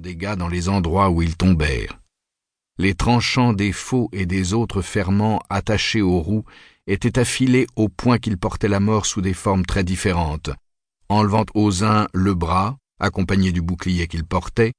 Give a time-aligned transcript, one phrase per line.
[0.00, 1.98] dans les endroits où ils tombèrent.
[2.78, 6.44] Les tranchants des faux et des autres ferments attachés aux roues
[6.86, 10.50] étaient affilés au point qu'ils portaient la mort sous des formes très différentes,
[11.08, 14.72] enlevant aux uns le bras, accompagné du bouclier qu'ils portaient,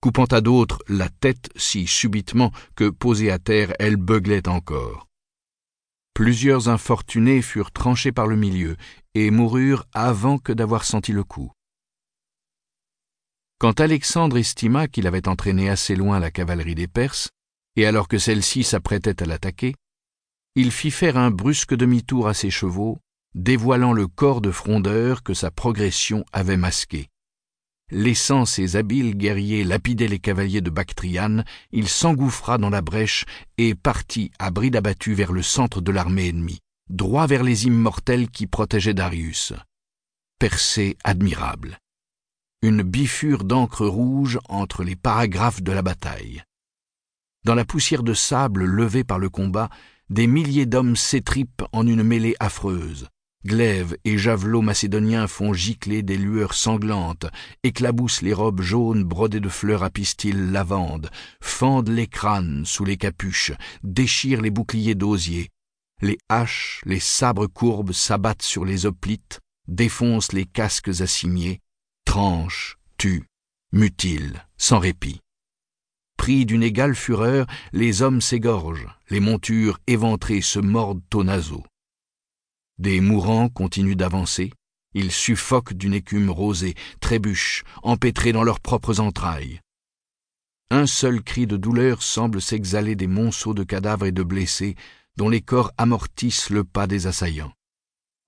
[0.00, 5.06] coupant à d'autres la tête si subitement que, posée à terre, elle beuglait encore.
[6.12, 8.76] Plusieurs infortunés furent tranchés par le milieu
[9.14, 11.52] et moururent avant que d'avoir senti le coup.
[13.58, 17.30] Quand Alexandre estima qu'il avait entraîné assez loin la cavalerie des Perses,
[17.74, 19.74] et alors que celle-ci s'apprêtait à l'attaquer,
[20.56, 22.98] il fit faire un brusque demi-tour à ses chevaux,
[23.34, 27.08] dévoilant le corps de frondeur que sa progression avait masqué.
[27.90, 33.24] Laissant ses habiles guerriers lapider les cavaliers de Bactriane, il s'engouffra dans la brèche
[33.56, 36.60] et partit à bride abattue vers le centre de l'armée ennemie,
[36.90, 39.54] droit vers les immortels qui protégeaient Darius.
[40.38, 41.78] Percée admirable
[42.62, 46.42] une bifure d'encre rouge entre les paragraphes de la bataille.
[47.44, 49.68] Dans la poussière de sable levée par le combat,
[50.10, 53.08] des milliers d'hommes s'étripent en une mêlée affreuse.
[53.44, 57.26] Glaives et javelots macédoniens font gicler des lueurs sanglantes,
[57.62, 62.96] éclaboussent les robes jaunes brodées de fleurs à pistil lavande, fendent les crânes sous les
[62.96, 63.52] capuches,
[63.84, 65.50] déchirent les boucliers d'osier.
[66.02, 71.60] Les haches, les sabres courbes s'abattent sur les hoplites, défoncent les casques assignés,
[72.16, 73.24] tranche, tue,
[73.72, 75.20] mutile, sans répit.
[76.16, 81.66] Pris d'une égale fureur, les hommes s'égorgent, les montures éventrées se mordent aux naseaux.
[82.78, 84.50] Des mourants continuent d'avancer,
[84.94, 89.60] ils suffoquent d'une écume rosée, trébuchent, empêtrés dans leurs propres entrailles.
[90.70, 94.74] Un seul cri de douleur semble s'exhaler des monceaux de cadavres et de blessés,
[95.18, 97.52] dont les corps amortissent le pas des assaillants.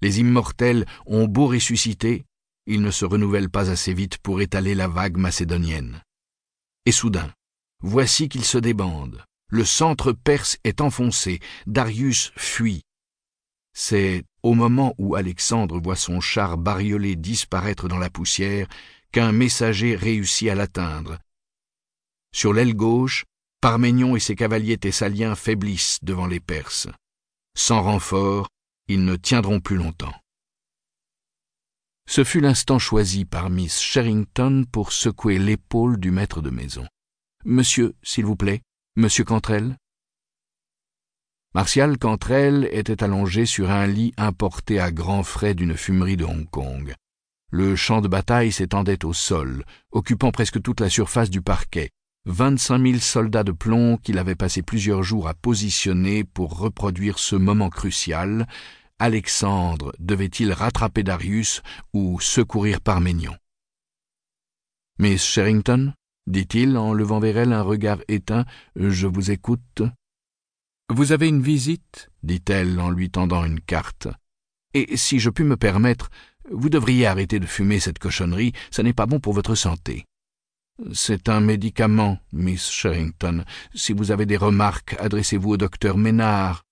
[0.02, 2.26] Les immortels ont beau ressusciter,
[2.68, 6.02] il ne se renouvelle pas assez vite pour étaler la vague macédonienne.
[6.86, 7.32] Et soudain,
[7.80, 9.24] voici qu'il se débande.
[9.50, 12.82] Le centre perse est enfoncé, Darius fuit.
[13.74, 18.68] C'est au moment où Alexandre voit son char bariolé disparaître dans la poussière
[19.12, 21.18] qu'un messager réussit à l'atteindre.
[22.34, 23.24] Sur l'aile gauche,
[23.60, 26.88] Parménion et ses cavaliers thessaliens faiblissent devant les Perses.
[27.56, 28.48] Sans renfort,
[28.86, 30.14] ils ne tiendront plus longtemps.
[32.10, 36.86] Ce fut l'instant choisi par Miss Sherrington pour secouer l'épaule du maître de maison.
[37.44, 38.62] Monsieur, s'il vous plaît,
[38.96, 39.76] monsieur Cantrell.
[41.54, 46.48] Martial Cantrell était allongé sur un lit importé à grands frais d'une fumerie de Hong
[46.48, 46.94] Kong.
[47.50, 51.90] Le champ de bataille s'étendait au sol, occupant presque toute la surface du parquet.
[52.24, 57.36] Vingt-cinq mille soldats de plomb qu'il avait passé plusieurs jours à positionner pour reproduire ce
[57.36, 58.46] moment crucial,
[58.98, 63.36] Alexandre devait-il rattraper Darius ou secourir Parménion?
[64.98, 65.92] Miss Sherrington
[66.26, 68.44] dit-il en levant vers elle un regard éteint,
[68.76, 69.82] je vous écoute.
[70.90, 72.10] Vous avez une visite?
[72.22, 74.08] dit-elle en lui tendant une carte.
[74.74, 76.10] Et si je puis me permettre,
[76.50, 80.04] vous devriez arrêter de fumer cette cochonnerie, ce n'est pas bon pour votre santé.
[80.92, 83.44] C'est un médicament, Miss Sherrington.
[83.74, 86.62] Si vous avez des remarques, adressez-vous au docteur Ménard.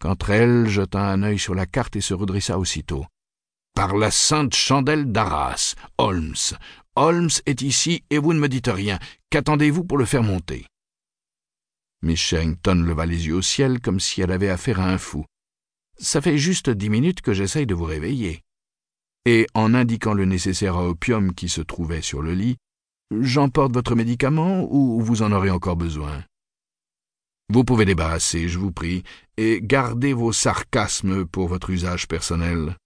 [0.00, 3.06] Cantrell jeta un œil sur la carte et se redressa aussitôt.
[3.74, 6.34] Par la sainte chandelle d'Arras, Holmes.
[6.96, 8.98] Holmes est ici et vous ne me dites rien.
[9.30, 10.66] Qu'attendez-vous pour le faire monter?
[12.02, 15.24] Miss Sherrington leva les yeux au ciel comme si elle avait affaire à un fou.
[15.98, 18.40] Ça fait juste dix minutes que j'essaye de vous réveiller.
[19.26, 22.56] Et en indiquant le nécessaire à opium qui se trouvait sur le lit,
[23.18, 26.22] J'emporte votre médicament ou vous en aurez encore besoin?
[27.52, 29.02] Vous pouvez débarrasser, je vous prie,
[29.36, 32.76] et gardez vos sarcasmes pour votre usage personnel.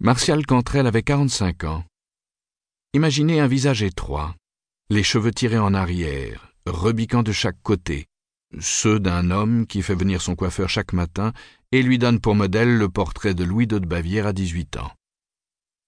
[0.00, 1.84] Martial Cantrell avait quarante-cinq ans.
[2.92, 4.34] Imaginez un visage étroit,
[4.90, 8.06] les cheveux tirés en arrière, rebiquant de chaque côté,
[8.58, 11.32] ceux d'un homme qui fait venir son coiffeur chaque matin
[11.70, 14.90] et lui donne pour modèle le portrait de Louis de Bavière à dix-huit ans.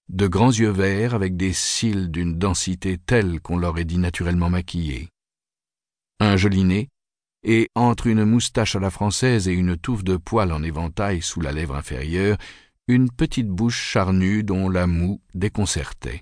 [0.07, 5.09] De grands yeux verts avec des cils d'une densité telle qu'on l'aurait dit naturellement maquillés
[6.19, 6.89] un joli nez,
[7.43, 11.41] et entre une moustache à la française et une touffe de poils en éventail sous
[11.41, 12.37] la lèvre inférieure,
[12.87, 16.21] une petite bouche charnue dont la moue déconcertait.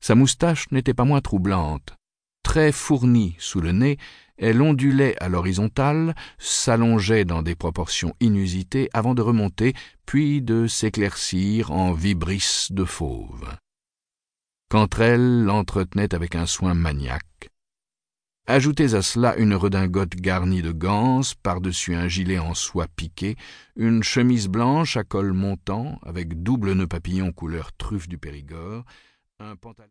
[0.00, 1.94] Sa moustache n'était pas moins troublante.
[2.42, 3.98] Très fournie sous le nez,
[4.36, 9.74] elle ondulait à l'horizontale, s'allongeait dans des proportions inusitées avant de remonter,
[10.06, 13.56] puis de s'éclaircir en vibrisse de fauve.
[14.98, 17.51] elle l'entretenait avec un soin maniaque.
[18.48, 23.36] Ajoutez à cela une redingote garnie de ganses, par-dessus un gilet en soie piqué,
[23.76, 28.84] une chemise blanche à col montant, avec double nœud papillon couleur truffe du Périgord,
[29.38, 29.76] un pantalon